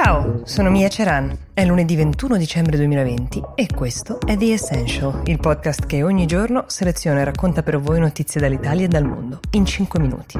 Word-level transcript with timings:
Ciao, 0.00 0.42
sono 0.44 0.70
Mia 0.70 0.88
Ceran. 0.88 1.36
È 1.52 1.64
lunedì 1.64 1.96
21 1.96 2.36
dicembre 2.36 2.76
2020 2.76 3.42
e 3.56 3.66
questo 3.66 4.20
è 4.20 4.36
The 4.36 4.52
Essential, 4.52 5.22
il 5.24 5.40
podcast 5.40 5.86
che 5.86 6.04
ogni 6.04 6.24
giorno 6.24 6.66
seleziona 6.68 7.22
e 7.22 7.24
racconta 7.24 7.64
per 7.64 7.80
voi 7.80 7.98
notizie 7.98 8.40
dall'Italia 8.40 8.84
e 8.84 8.88
dal 8.88 9.02
mondo 9.02 9.40
in 9.50 9.66
5 9.66 9.98
minuti. 9.98 10.38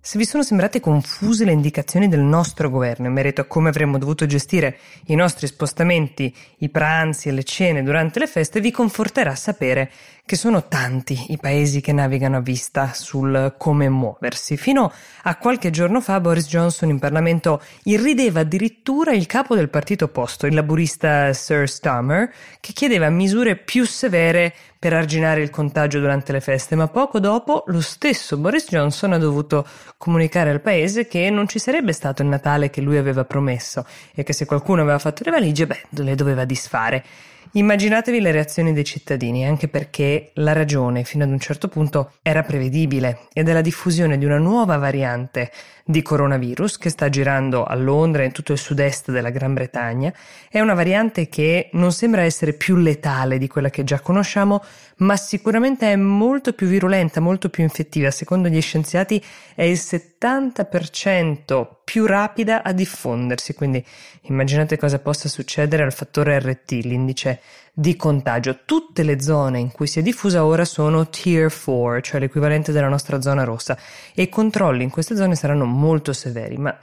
Se 0.00 0.18
vi 0.18 0.24
sono 0.24 0.44
sembrate 0.44 0.78
confuse 0.78 1.44
le 1.44 1.50
indicazioni 1.50 2.08
del 2.08 2.20
nostro 2.20 2.70
governo 2.70 3.06
in 3.06 3.12
merito 3.12 3.40
a 3.40 3.44
come 3.44 3.70
avremmo 3.70 3.98
dovuto 3.98 4.24
gestire 4.26 4.78
i 5.06 5.14
nostri 5.14 5.48
spostamenti, 5.48 6.34
i 6.58 6.68
pranzi 6.68 7.28
e 7.28 7.32
le 7.32 7.42
cene 7.42 7.82
durante 7.82 8.20
le 8.20 8.28
feste, 8.28 8.60
vi 8.60 8.70
conforterà 8.70 9.34
sapere 9.34 9.90
che 10.26 10.34
sono 10.34 10.66
tanti 10.66 11.26
i 11.28 11.38
paesi 11.38 11.80
che 11.80 11.92
navigano 11.92 12.38
a 12.38 12.40
vista 12.40 12.90
sul 12.92 13.54
come 13.56 13.88
muoversi. 13.88 14.56
Fino 14.56 14.92
a 15.22 15.36
qualche 15.36 15.70
giorno 15.70 16.00
fa 16.00 16.18
Boris 16.18 16.48
Johnson 16.48 16.88
in 16.88 16.98
Parlamento 16.98 17.62
irrideva 17.84 18.40
addirittura 18.40 19.12
il 19.12 19.26
capo 19.26 19.54
del 19.54 19.68
partito 19.68 20.06
opposto, 20.06 20.46
il 20.46 20.54
laburista 20.54 21.32
Sir 21.32 21.68
Stammer, 21.68 22.28
che 22.58 22.72
chiedeva 22.72 23.08
misure 23.08 23.54
più 23.54 23.86
severe 23.86 24.52
per 24.80 24.94
arginare 24.94 25.42
il 25.42 25.50
contagio 25.50 26.00
durante 26.00 26.32
le 26.32 26.40
feste, 26.40 26.74
ma 26.74 26.88
poco 26.88 27.20
dopo 27.20 27.62
lo 27.68 27.80
stesso 27.80 28.36
Boris 28.36 28.66
Johnson 28.68 29.12
ha 29.12 29.18
dovuto 29.18 29.64
comunicare 29.96 30.50
al 30.50 30.60
paese 30.60 31.06
che 31.06 31.30
non 31.30 31.46
ci 31.46 31.60
sarebbe 31.60 31.92
stato 31.92 32.22
il 32.22 32.28
Natale 32.28 32.68
che 32.68 32.80
lui 32.80 32.96
aveva 32.96 33.24
promesso 33.24 33.86
e 34.12 34.24
che 34.24 34.32
se 34.32 34.44
qualcuno 34.44 34.82
aveva 34.82 34.98
fatto 34.98 35.22
le 35.24 35.30
valigie, 35.30 35.68
beh, 35.68 35.82
le 35.90 36.16
doveva 36.16 36.44
disfare. 36.44 37.04
Immaginatevi 37.52 38.20
le 38.20 38.32
reazioni 38.32 38.72
dei 38.74 38.84
cittadini, 38.84 39.46
anche 39.46 39.68
perché 39.68 40.15
la 40.34 40.52
ragione 40.52 41.04
fino 41.04 41.24
ad 41.24 41.30
un 41.30 41.38
certo 41.38 41.68
punto 41.68 42.12
era 42.22 42.42
prevedibile 42.42 43.28
ed 43.32 43.48
è 43.48 43.52
la 43.52 43.60
diffusione 43.60 44.18
di 44.18 44.24
una 44.24 44.38
nuova 44.38 44.76
variante 44.76 45.50
di 45.84 46.02
coronavirus 46.02 46.78
che 46.78 46.90
sta 46.90 47.08
girando 47.08 47.64
a 47.64 47.74
Londra 47.74 48.22
e 48.22 48.26
in 48.26 48.32
tutto 48.32 48.52
il 48.52 48.58
sud-est 48.58 49.10
della 49.10 49.30
Gran 49.30 49.54
Bretagna. 49.54 50.12
È 50.48 50.60
una 50.60 50.74
variante 50.74 51.28
che 51.28 51.70
non 51.72 51.92
sembra 51.92 52.22
essere 52.22 52.54
più 52.54 52.76
letale 52.76 53.38
di 53.38 53.46
quella 53.46 53.70
che 53.70 53.84
già 53.84 54.00
conosciamo, 54.00 54.62
ma 54.98 55.16
sicuramente 55.16 55.92
è 55.92 55.96
molto 55.96 56.52
più 56.52 56.66
virulenta, 56.66 57.20
molto 57.20 57.48
più 57.48 57.62
infettiva. 57.62 58.10
Secondo 58.10 58.48
gli 58.48 58.60
scienziati 58.60 59.22
è 59.54 59.62
il 59.62 59.78
70% 59.78 61.75
più 61.86 62.04
rapida 62.04 62.64
a 62.64 62.72
diffondersi, 62.72 63.54
quindi 63.54 63.82
immaginate 64.22 64.76
cosa 64.76 64.98
possa 64.98 65.28
succedere 65.28 65.84
al 65.84 65.92
fattore 65.92 66.36
RT, 66.40 66.72
l'indice 66.82 67.40
di 67.72 67.94
contagio. 67.94 68.58
Tutte 68.64 69.04
le 69.04 69.20
zone 69.20 69.60
in 69.60 69.70
cui 69.70 69.86
si 69.86 70.00
è 70.00 70.02
diffusa 70.02 70.44
ora 70.44 70.64
sono 70.64 71.08
Tier 71.08 71.48
4, 71.48 72.00
cioè 72.00 72.18
l'equivalente 72.18 72.72
della 72.72 72.88
nostra 72.88 73.20
zona 73.20 73.44
rossa, 73.44 73.78
e 74.16 74.22
i 74.22 74.28
controlli 74.28 74.82
in 74.82 74.90
queste 74.90 75.14
zone 75.14 75.36
saranno 75.36 75.64
molto 75.64 76.12
severi, 76.12 76.56
ma 76.56 76.76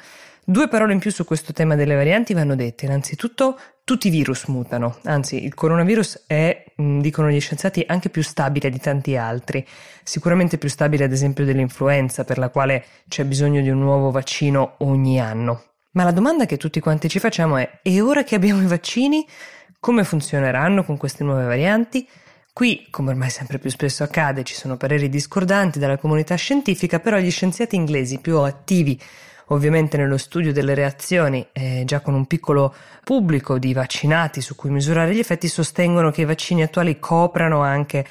Due 0.46 0.68
parole 0.68 0.92
in 0.92 1.00
più 1.00 1.10
su 1.10 1.24
questo 1.24 1.54
tema 1.54 1.76
delle 1.76 1.96
varianti 1.96 2.34
vanno 2.34 2.58
dette. 2.58 2.86
Innanzitutto, 2.86 3.58
tutti 3.86 4.08
i 4.08 4.12
virus 4.12 4.48
mutano, 4.48 4.98
anzi 5.04 5.42
il 5.42 5.54
coronavirus 5.54 6.24
è, 6.28 6.66
dicono 6.76 7.30
gli 7.30 7.40
scienziati, 7.40 7.82
anche 7.88 8.10
più 8.10 8.22
stabile 8.22 8.70
di 8.70 8.78
tanti 8.78 9.16
altri, 9.16 9.66
sicuramente 10.04 10.58
più 10.58 10.68
stabile 10.68 11.06
ad 11.06 11.14
esempio 11.14 11.46
dell'influenza, 11.46 12.26
per 12.26 12.40
la 12.40 12.50
quale 12.50 12.84
c'è 13.08 13.24
bisogno 13.24 13.62
di 13.62 13.70
un 13.70 13.80
nuovo 13.80 14.12
vaccino 14.12 14.76
ogni 14.80 15.18
anno. 15.18 15.64
Ma 15.92 16.04
la 16.04 16.12
domanda 16.12 16.46
che 16.46 16.58
tutti 16.58 16.82
quanti 16.82 17.08
ci 17.08 17.20
facciamo 17.20 17.56
è, 17.56 17.80
e 17.82 18.02
ora 18.02 18.26
che 18.26 18.36
abbiamo 18.36 18.62
i 18.62 18.68
vaccini, 18.68 19.26
come 19.80 20.04
funzioneranno 20.04 20.84
con 20.84 20.98
queste 20.98 21.24
nuove 21.24 21.46
varianti? 21.46 22.06
Qui, 22.52 22.88
come 22.90 23.12
ormai 23.12 23.30
sempre 23.30 23.60
più 23.60 23.70
spesso 23.70 24.04
accade, 24.04 24.44
ci 24.44 24.56
sono 24.56 24.76
pareri 24.76 25.08
discordanti 25.08 25.80
dalla 25.80 25.98
comunità 25.98 26.36
scientifica, 26.36 27.00
però 27.00 27.18
gli 27.18 27.32
scienziati 27.32 27.78
inglesi 27.78 28.20
più 28.20 28.40
attivi 28.40 29.00
ovviamente 29.48 29.98
nello 29.98 30.18
studio 30.18 30.54
delle 30.54 30.74
reazioni, 30.74 31.48
eh, 31.52 31.84
già 31.86 32.00
con 32.00 32.14
un 32.14 32.26
piccolo 32.26 32.74
pubblico 33.04 33.58
di 33.58 33.74
vaccinati 33.74 34.42
su 34.42 34.56
cui 34.56 34.70
misurare 34.70 35.14
gli 35.14 35.20
effetti, 35.20 35.48
sostengono 35.48 36.12
che 36.12 36.22
i 36.22 36.26
vaccini 36.26 36.64
attuali 36.64 37.00
coprano 37.00 37.62
anche 37.62 38.06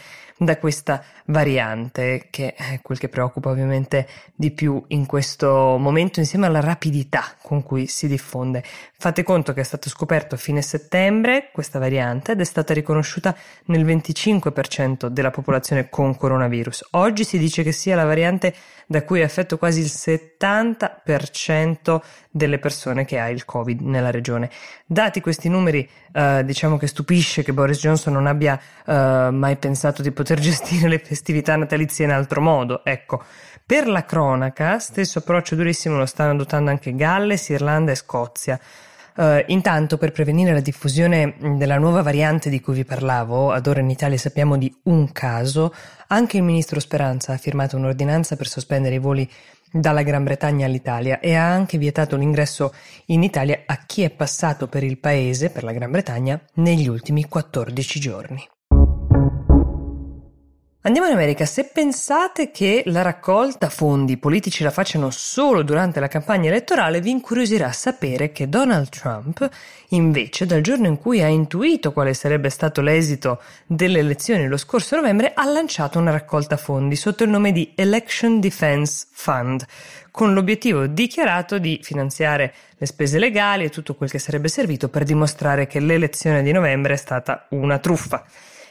da 0.44 0.58
questa 0.58 1.02
variante, 1.26 2.26
che 2.30 2.54
è 2.54 2.80
quel 2.82 2.98
che 2.98 3.08
preoccupa 3.08 3.50
ovviamente 3.50 4.08
di 4.34 4.50
più 4.50 4.82
in 4.88 5.06
questo 5.06 5.76
momento, 5.78 6.20
insieme 6.20 6.46
alla 6.46 6.60
rapidità 6.60 7.24
con 7.40 7.62
cui 7.62 7.86
si 7.86 8.08
diffonde. 8.08 8.62
Fate 8.98 9.22
conto 9.22 9.52
che 9.52 9.60
è 9.60 9.64
stato 9.64 9.88
scoperto 9.88 10.34
a 10.34 10.38
fine 10.38 10.62
settembre 10.62 11.50
questa 11.52 11.78
variante 11.78 12.32
ed 12.32 12.40
è 12.40 12.44
stata 12.44 12.74
riconosciuta 12.74 13.36
nel 13.66 13.84
25% 13.84 15.06
della 15.06 15.30
popolazione 15.30 15.88
con 15.88 16.16
coronavirus. 16.16 16.88
Oggi 16.92 17.24
si 17.24 17.38
dice 17.38 17.62
che 17.62 17.72
sia 17.72 17.96
la 17.96 18.04
variante 18.04 18.54
da 18.86 19.02
cui 19.02 19.20
è 19.20 19.24
affetto 19.24 19.58
quasi 19.58 19.80
il 19.80 19.86
70% 19.86 22.00
delle 22.30 22.58
persone 22.58 23.04
che 23.04 23.18
ha 23.18 23.28
il 23.28 23.44
Covid 23.44 23.80
nella 23.80 24.10
regione. 24.10 24.48
Dati 24.86 25.20
questi 25.20 25.48
numeri, 25.48 25.88
eh, 26.12 26.44
diciamo 26.44 26.76
che 26.76 26.86
stupisce 26.86 27.42
che 27.42 27.52
Boris 27.52 27.78
Johnson 27.78 28.12
non 28.12 28.26
abbia 28.26 28.60
eh, 28.86 29.28
mai 29.30 29.56
pensato 29.56 30.02
di 30.02 30.12
poter 30.12 30.31
gestire 30.40 30.88
le 30.88 30.98
festività 30.98 31.56
natalizie 31.56 32.04
in 32.04 32.10
altro 32.10 32.40
modo. 32.40 32.84
Ecco, 32.84 33.22
per 33.64 33.88
la 33.88 34.04
cronaca, 34.04 34.78
stesso 34.78 35.20
approccio 35.20 35.54
durissimo 35.54 35.96
lo 35.96 36.06
stanno 36.06 36.32
adottando 36.32 36.70
anche 36.70 36.94
Galles, 36.94 37.48
Irlanda 37.48 37.92
e 37.92 37.96
Scozia. 37.96 38.60
Uh, 39.14 39.42
intanto, 39.48 39.98
per 39.98 40.10
prevenire 40.10 40.52
la 40.52 40.60
diffusione 40.60 41.34
della 41.58 41.76
nuova 41.76 42.00
variante 42.00 42.48
di 42.48 42.60
cui 42.60 42.74
vi 42.74 42.84
parlavo, 42.84 43.52
ad 43.52 43.66
ora 43.66 43.80
in 43.80 43.90
Italia 43.90 44.16
sappiamo 44.16 44.56
di 44.56 44.74
un 44.84 45.12
caso, 45.12 45.74
anche 46.08 46.38
il 46.38 46.42
ministro 46.42 46.80
Speranza 46.80 47.34
ha 47.34 47.36
firmato 47.36 47.76
un'ordinanza 47.76 48.36
per 48.36 48.48
sospendere 48.48 48.94
i 48.94 48.98
voli 48.98 49.30
dalla 49.70 50.02
Gran 50.02 50.24
Bretagna 50.24 50.66
all'Italia 50.66 51.20
e 51.20 51.34
ha 51.34 51.50
anche 51.50 51.78
vietato 51.78 52.16
l'ingresso 52.16 52.74
in 53.06 53.22
Italia 53.22 53.62
a 53.66 53.78
chi 53.86 54.02
è 54.02 54.10
passato 54.10 54.68
per 54.68 54.82
il 54.82 54.98
paese, 54.98 55.50
per 55.50 55.64
la 55.64 55.72
Gran 55.72 55.90
Bretagna, 55.90 56.40
negli 56.54 56.88
ultimi 56.88 57.26
14 57.26 58.00
giorni. 58.00 58.46
Andiamo 60.84 61.06
in 61.06 61.14
America. 61.14 61.44
Se 61.44 61.70
pensate 61.72 62.50
che 62.50 62.82
la 62.86 63.02
raccolta 63.02 63.68
fondi 63.68 64.16
politici 64.16 64.64
la 64.64 64.72
facciano 64.72 65.10
solo 65.10 65.62
durante 65.62 66.00
la 66.00 66.08
campagna 66.08 66.48
elettorale, 66.48 67.00
vi 67.00 67.10
incuriosirà 67.10 67.70
sapere 67.70 68.32
che 68.32 68.48
Donald 68.48 68.88
Trump, 68.88 69.48
invece, 69.90 70.44
dal 70.44 70.60
giorno 70.60 70.88
in 70.88 70.98
cui 70.98 71.22
ha 71.22 71.28
intuito 71.28 71.92
quale 71.92 72.14
sarebbe 72.14 72.50
stato 72.50 72.80
l'esito 72.80 73.40
delle 73.64 74.00
elezioni 74.00 74.48
lo 74.48 74.56
scorso 74.56 74.96
novembre, 74.96 75.30
ha 75.36 75.44
lanciato 75.44 76.00
una 76.00 76.10
raccolta 76.10 76.56
fondi 76.56 76.96
sotto 76.96 77.22
il 77.22 77.30
nome 77.30 77.52
di 77.52 77.74
Election 77.76 78.40
Defense 78.40 79.06
Fund, 79.12 79.64
con 80.10 80.34
l'obiettivo 80.34 80.88
dichiarato 80.88 81.58
di 81.58 81.78
finanziare 81.80 82.52
le 82.76 82.86
spese 82.86 83.20
legali 83.20 83.62
e 83.62 83.70
tutto 83.70 83.94
quel 83.94 84.10
che 84.10 84.18
sarebbe 84.18 84.48
servito 84.48 84.88
per 84.88 85.04
dimostrare 85.04 85.68
che 85.68 85.78
l'elezione 85.78 86.42
di 86.42 86.50
novembre 86.50 86.94
è 86.94 86.98
stata 86.98 87.46
una 87.50 87.78
truffa. 87.78 88.24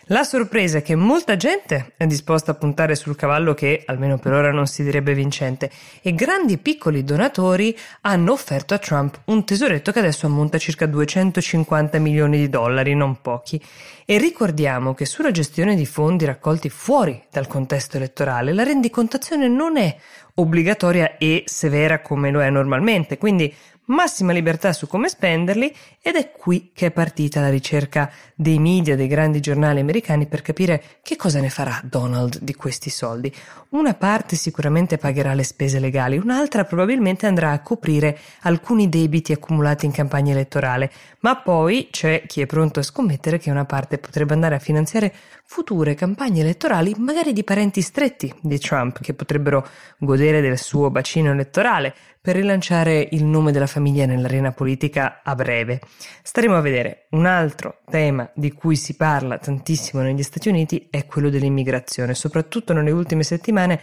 La 0.06 0.23
sorpresa 0.23 0.79
è 0.79 0.81
che 0.81 0.95
molta 0.95 1.38
gente 1.38 1.94
è 1.95 2.07
disposta 2.07 2.51
a 2.51 2.56
puntare 2.56 2.95
sul 2.95 3.16
cavallo 3.16 3.53
che, 3.53 3.84
almeno 3.85 4.17
per 4.17 4.34
ora, 4.34 4.51
non 4.51 4.66
si 4.66 4.84
direbbe 4.84 5.13
vincente, 5.13 5.69
e 6.01 6.16
grandi 6.16 6.53
e 6.53 6.57
piccoli 6.57 7.03
donatori 7.03 7.78
hanno 8.01 8.31
offerto 8.31 8.73
a 8.73 8.79
Trump 8.79 9.22
un 9.25 9.45
tesoretto 9.45 9.91
che 9.91 10.00
adesso 10.00 10.25
ammonta 10.25 10.57
a 10.57 10.59
circa 10.59 10.88
250 10.88 12.00
milioni 12.00 12.39
di 12.39 12.50
dollari, 12.50 12.95
non 12.95 13.22
pochi. 13.22 13.62
E 14.03 14.17
ricordiamo 14.17 14.95
che 14.95 15.06
sulla 15.06 15.31
gestione 15.31 15.75
di 15.75 15.85
fondi 15.85 16.25
raccolti 16.25 16.69
fuori 16.69 17.23
dal 17.29 17.47
contesto 17.47 17.97
elettorale 17.97 18.53
la 18.53 18.63
rendicontazione 18.63 19.47
non 19.47 19.78
è 19.78 19.95
obbligatoria 20.33 21.18
e 21.18 21.44
severa 21.45 22.01
come 22.01 22.31
lo 22.31 22.41
è 22.41 22.50
normalmente, 22.50 23.18
quindi 23.19 23.53
massima 23.91 24.31
libertà 24.31 24.74
su 24.74 24.88
come 24.88 25.07
spenderli 25.07 25.74
ed 26.02 26.16
è 26.16 26.31
qui 26.31 26.72
che 26.74 26.88
è 26.88 26.91
partita 26.91 27.41
la 27.41 27.50
ricerca 27.50 28.12
dei 28.35 28.57
media, 28.57 28.96
dei 28.96 29.07
grandi 29.07 29.40
giornali 29.40 29.79
americani 29.79 30.25
per 30.25 30.41
capire 30.41 30.84
che 31.02 31.16
cosa 31.16 31.40
ne 31.40 31.50
farà 31.50 31.79
Donald 31.84 32.40
di 32.40 32.56
questi 32.56 32.90
soldi. 32.90 33.34
Una 33.69 33.94
parte 33.94 34.36
sicuramente 34.36 34.98
pagherà 34.98 35.33
le 35.33 35.44
spese 35.44 35.80
legali, 35.80 36.18
un'altra 36.18 36.66
probabilmente 36.66 37.27
andrà 37.27 37.51
a 37.51 37.62
coprire 37.62 38.18
alcuni 38.42 38.89
debiti 38.89 39.31
accumulati 39.31 39.86
in 39.86 39.92
campagna 39.92 40.31
elettorale, 40.31 40.92
ma 41.19 41.38
poi 41.38 41.89
c'è 41.92 42.24
chi 42.25 42.42
è 42.42 42.45
pronto 42.45 42.80
a 42.80 42.83
scommettere 42.83 43.38
che 43.38 43.51
una 43.51 43.66
parte 43.66 43.98
potrebbe 43.98 44.33
andare 44.33 44.56
a 44.56 44.60
finanziare 44.60 45.13
future 45.45 45.95
campagne 45.95 46.42
elettorali, 46.42 46.95
magari 46.98 47.33
di 47.33 47.44
parenti 47.44 47.81
stretti 47.81 48.33
di 48.42 48.57
Trump, 48.57 49.01
che 49.01 49.13
potrebbero 49.13 49.68
godere 49.98 50.42
del 50.42 50.57
suo 50.57 50.89
bacino 50.89 51.31
elettorale 51.31 51.94
per 52.21 52.35
rilanciare 52.35 53.07
il 53.12 53.23
nome 53.23 53.51
della 53.51 53.65
famiglia 53.65 54.06
nell'arena 54.06 54.51
politica 54.51 55.21
a 55.23 55.33
breve. 55.33 55.81
Staremo 56.21 56.56
a 56.56 56.62
vedere. 56.62 57.07
Un 57.12 57.25
altro 57.25 57.79
tema 57.89 58.29
di 58.35 58.51
cui 58.51 58.75
si 58.75 58.95
parla 58.95 59.39
tantissimo 59.39 60.03
negli 60.03 60.21
Stati 60.21 60.47
Uniti 60.47 60.88
è 60.91 61.07
quello 61.07 61.29
dell'immigrazione, 61.29 62.13
soprattutto 62.13 62.73
nelle 62.73 62.91
ultime 62.91 63.23
settimane 63.23 63.81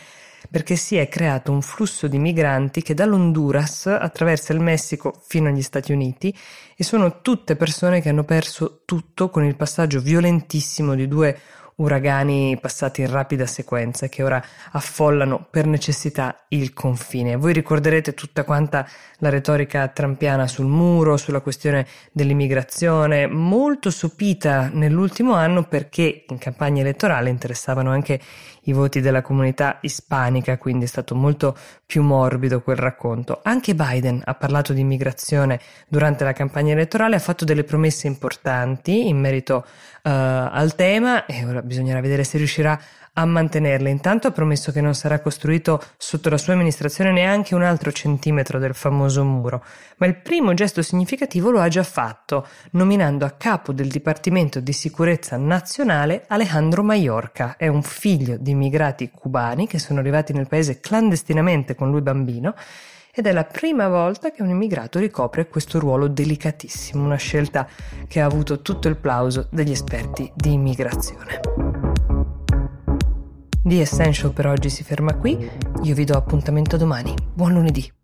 perché 0.50 0.76
si 0.76 0.96
è 0.96 1.08
creato 1.08 1.50
un 1.50 1.62
flusso 1.62 2.06
di 2.06 2.18
migranti 2.18 2.80
che 2.80 2.94
dall'Honduras 2.94 3.86
attraversa 3.86 4.52
il 4.52 4.60
Messico 4.60 5.20
fino 5.26 5.48
agli 5.48 5.62
Stati 5.62 5.92
Uniti 5.92 6.34
e 6.76 6.84
sono 6.84 7.20
tutte 7.20 7.56
persone 7.56 8.00
che 8.00 8.08
hanno 8.08 8.24
perso 8.24 8.82
tutto 8.84 9.30
con 9.30 9.44
il 9.44 9.56
passaggio 9.56 10.00
violentissimo 10.00 10.94
di 10.94 11.08
due 11.08 11.38
uragani 11.78 12.58
passati 12.60 13.02
in 13.02 13.10
rapida 13.10 13.46
sequenza 13.46 14.08
che 14.08 14.22
ora 14.22 14.42
affollano 14.72 15.46
per 15.50 15.66
necessità 15.66 16.44
il 16.48 16.72
confine. 16.72 17.36
Voi 17.36 17.52
ricorderete 17.52 18.14
tutta 18.14 18.44
quanta 18.44 18.86
la 19.18 19.28
retorica 19.28 19.86
trampiana 19.88 20.46
sul 20.46 20.66
muro, 20.66 21.16
sulla 21.16 21.40
questione 21.40 21.86
dell'immigrazione, 22.12 23.26
molto 23.26 23.90
sopita 23.90 24.70
nell'ultimo 24.72 25.34
anno 25.34 25.64
perché 25.64 26.24
in 26.28 26.38
campagna 26.38 26.80
elettorale 26.80 27.30
interessavano 27.30 27.90
anche 27.90 28.20
i 28.68 28.72
voti 28.72 29.00
della 29.00 29.22
comunità 29.22 29.78
ispanica, 29.80 30.58
quindi 30.58 30.84
è 30.84 30.88
stato 30.88 31.14
molto 31.14 31.56
più 31.86 32.02
morbido 32.02 32.60
quel 32.60 32.76
racconto. 32.76 33.40
Anche 33.42 33.74
Biden 33.74 34.20
ha 34.24 34.34
parlato 34.34 34.72
di 34.72 34.80
immigrazione 34.80 35.58
durante 35.88 36.22
la 36.22 36.32
campagna 36.32 36.72
elettorale, 36.72 37.16
ha 37.16 37.20
fatto 37.20 37.44
delle 37.44 37.64
promesse 37.64 38.06
importanti 38.06 39.08
in 39.08 39.18
merito 39.18 39.64
uh, 39.64 40.00
al 40.02 40.74
tema 40.74 41.24
e 41.24 41.46
ora 41.46 41.62
bisognerà 41.68 42.00
vedere 42.00 42.24
se 42.24 42.36
riuscirà 42.38 42.76
a 43.12 43.24
mantenerle. 43.24 43.90
Intanto 43.90 44.26
ha 44.26 44.32
promesso 44.32 44.72
che 44.72 44.80
non 44.80 44.94
sarà 44.94 45.20
costruito 45.20 45.80
sotto 45.96 46.28
la 46.28 46.38
sua 46.38 46.54
amministrazione 46.54 47.12
neanche 47.12 47.54
un 47.54 47.62
altro 47.62 47.92
centimetro 47.92 48.58
del 48.58 48.74
famoso 48.74 49.24
muro, 49.24 49.64
ma 49.98 50.06
il 50.06 50.16
primo 50.16 50.54
gesto 50.54 50.82
significativo 50.82 51.50
lo 51.50 51.60
ha 51.60 51.68
già 51.68 51.82
fatto, 51.82 52.46
nominando 52.72 53.24
a 53.24 53.30
capo 53.30 53.72
del 53.72 53.88
Dipartimento 53.88 54.60
di 54.60 54.72
Sicurezza 54.72 55.36
Nazionale 55.36 56.24
Alejandro 56.26 56.82
Mallorca. 56.82 57.56
È 57.56 57.68
un 57.68 57.82
figlio 57.82 58.36
di 58.36 58.50
immigrati 58.50 59.10
cubani 59.10 59.66
che 59.66 59.78
sono 59.78 60.00
arrivati 60.00 60.32
nel 60.32 60.48
paese 60.48 60.80
clandestinamente 60.80 61.74
con 61.74 61.90
lui 61.90 62.02
bambino 62.02 62.54
ed 63.18 63.26
è 63.26 63.32
la 63.32 63.42
prima 63.42 63.88
volta 63.88 64.30
che 64.30 64.42
un 64.42 64.48
immigrato 64.48 65.00
ricopre 65.00 65.48
questo 65.48 65.80
ruolo 65.80 66.06
delicatissimo, 66.06 67.04
una 67.04 67.16
scelta 67.16 67.66
che 68.06 68.20
ha 68.20 68.24
avuto 68.24 68.62
tutto 68.62 68.86
il 68.86 68.96
plauso 68.96 69.48
degli 69.50 69.72
esperti 69.72 70.30
di 70.36 70.52
immigrazione. 70.52 71.40
The 73.64 73.80
Essential 73.80 74.32
per 74.32 74.46
oggi 74.46 74.70
si 74.70 74.84
ferma 74.84 75.16
qui, 75.16 75.50
io 75.82 75.94
vi 75.96 76.04
do 76.04 76.16
appuntamento 76.16 76.76
domani. 76.76 77.12
Buon 77.34 77.54
lunedì! 77.54 77.97